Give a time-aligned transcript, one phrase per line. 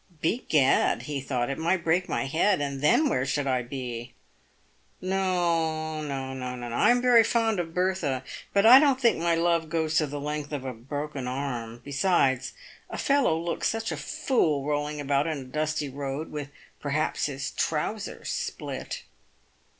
[0.23, 4.15] "Begad," be thought," it might break my head, and then where should I be?
[4.99, 10.07] No, no, I'm very fond of Bertha, but I don't think my love goes to
[10.07, 11.81] the length of a broken arm.
[11.83, 12.53] Besides,
[12.89, 16.49] a fellow looks such a fool rolling about in a dusty road with
[16.79, 19.03] perhaps his trousers split."